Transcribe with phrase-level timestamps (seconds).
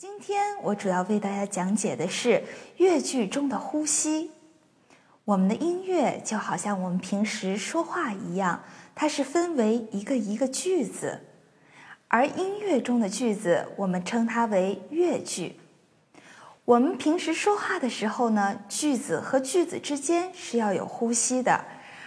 [0.00, 2.42] 今天我主要为大家讲解的是
[2.78, 4.30] 乐句中的呼吸。
[5.26, 11.20] 我们的音乐就好像我们平时说话一样，它是分为一个一个句子，
[12.08, 15.56] 而音乐中的句子我们称它为乐句。
[16.64, 21.62] 我们平时说话的时候呢，句子和句子之间是要有呼吸的，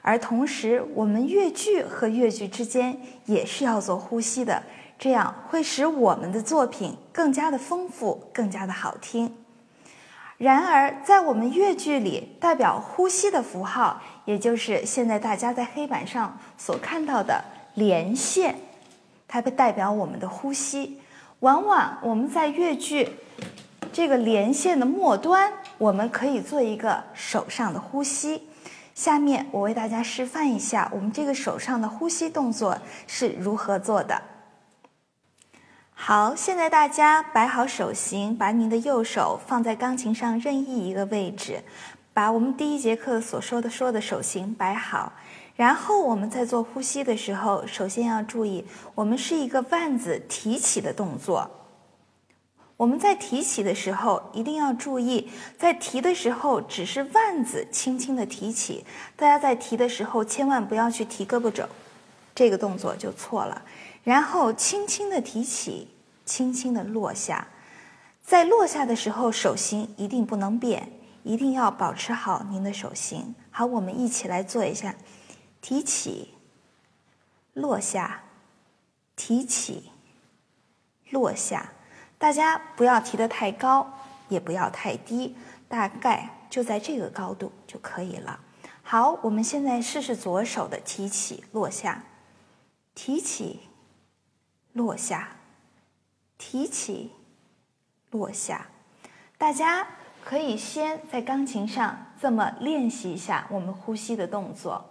[0.00, 4.62] 而同时我们乐句和乐句之间也是要做呼吸的。
[4.98, 9.36] 这样会使我们的作品更加的丰富，更加的好听。
[10.36, 17.44] 然而，在我们乐句里，代表呼吸的符号，也就是现在大家在黑板上所看到的
[17.74, 18.56] 连线，
[19.28, 21.00] 它代表我们的呼吸。
[21.40, 23.08] 往往我们在乐句
[23.92, 28.48] 这个连线的末端，我们可以做一个手上的呼吸。
[28.94, 32.76] 下面我为大家示范一下，我们这个手上的呼吸动作
[33.06, 34.20] 是如何做的。
[35.96, 41.62] 好，现在大家摆好手型，把您的右手放在钢琴上任意一个位置，
[42.12, 45.14] 把我们第一节课所说的说的手型摆好。
[45.56, 51.48] 然后我们在做呼吸的时候，首先要注意，我们是一个腕子提起的动作。
[52.76, 58.84] 我们在提起的时候，一定要注意，在提的时候只是腕子轻轻的提起，
[59.16, 61.66] 大家在提的时候千万不要去提胳膊肘，
[62.34, 63.62] 这个动作就错了。
[64.02, 65.88] 然后轻轻的提起。
[66.24, 67.48] 轻轻的落下，
[68.24, 73.34] 在落下的时候，手型一定不能变，一定要保持好您的手型。
[73.50, 74.94] 好，我们一起来做一下：
[75.60, 76.34] 提起，
[77.52, 78.22] 落下，
[79.14, 79.90] 提起，
[81.10, 81.72] 落下。
[82.16, 83.92] 大家不要提得太高，
[84.28, 85.36] 也不要太低，
[85.68, 88.40] 大概就在这个高度就可以了。
[88.82, 92.04] 好，我们现在试试左手的提起、落下，
[92.94, 93.60] 提起，
[94.72, 95.36] 落下。
[96.46, 97.10] 提起，
[98.10, 98.66] 落下，
[99.38, 99.88] 大家
[100.22, 104.90] 可以先在钢琴上这么练习一下我们呼吸的动作。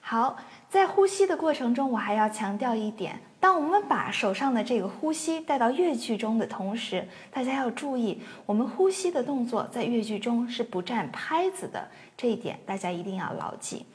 [0.00, 0.36] 好，
[0.68, 13.86] 在呼吸的过程中，我还要强调一点：当我们把手上的这个呼吸带到乐句中的同时，大家要注意，我们呼吸的动作在乐句中是不占拍子的，这一点大家一定要牢记。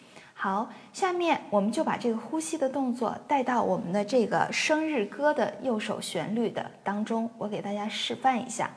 [0.46, 7.28] 好，下面我们就把这个呼吸的动作带到我们的这个生日歌的右手旋律的当中。
[7.40, 8.70] 我给大家示范一下，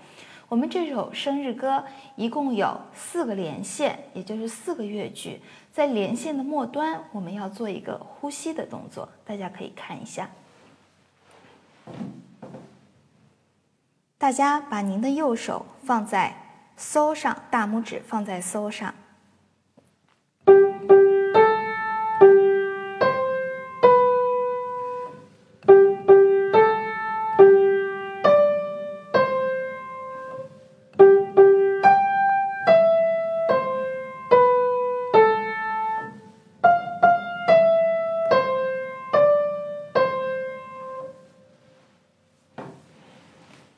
[0.49, 1.85] 我们这首生日歌
[2.17, 10.31] 一共有四个连线，也就是四个乐句，在连线的末端，我们要做一个呼吸的动作，大家可以看一下。
[14.17, 16.35] 大家把您的右手放在
[16.79, 18.95] 搜上，大拇指放在搜上。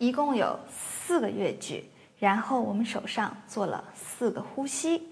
[0.01, 1.85] 一共有四个乐句，
[2.19, 5.10] 然后我们手上做了四个呼吸。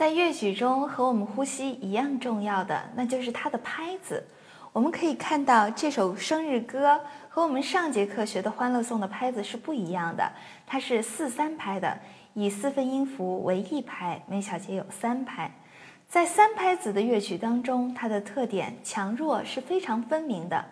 [0.00, 4.26] 在乐曲中和我们呼吸一样重要的，那就是它的拍子。
[4.72, 6.98] 我们可以看到这首生日歌
[7.28, 10.32] 和我们上节课学的《欢乐颂》的拍子是不一样的，
[10.66, 11.98] 它是四三拍的，
[12.32, 15.52] 以四分音符为一拍，每小节有三拍。
[16.08, 20.64] 在三拍子的乐曲当中，它的特点强弱是非常分明的。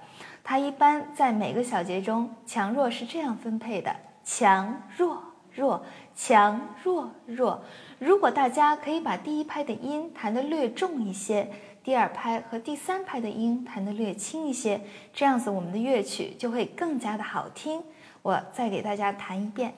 [0.43, 3.95] 它一般在每个小节中，强弱是这样分配的：
[4.25, 5.23] 强弱。
[5.59, 5.85] 弱
[6.15, 7.61] 强弱弱，
[7.99, 11.51] 如果大家可以把第一拍的音弹得略重一些，
[11.83, 14.81] 第二拍和第三拍的音弹得略轻一些，
[15.13, 17.83] 这样子我们的乐曲就会更加的好听。
[18.23, 19.75] 我再给大家弹一遍。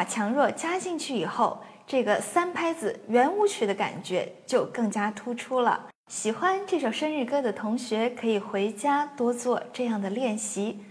[0.00, 5.88] 把强弱加进去以后，这个三拍子圆舞曲的感觉就更加突出了。
[6.10, 10.82] 喜欢这首生日歌的同学可以回家多做这样的练习。